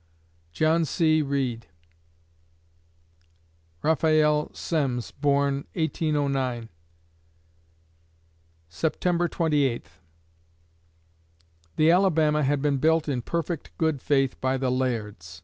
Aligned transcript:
JOHN 0.51 0.85
C. 0.85 1.21
REED 1.21 1.67
Raphael 3.83 4.49
Semmes 4.51 5.11
born, 5.11 5.65
1809 5.75 6.69
September 8.67 9.27
Twenty 9.27 9.63
Eighth 9.65 9.99
The 11.75 11.91
Alabama 11.91 12.41
had 12.41 12.63
been 12.63 12.77
built 12.77 13.07
in 13.07 13.21
perfect 13.21 13.77
good 13.77 14.01
faith 14.01 14.41
by 14.41 14.57
the 14.57 14.71
Lairds. 14.71 15.39